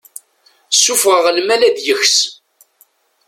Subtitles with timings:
[0.83, 2.15] Sufɣeɣ lmal ad yeks.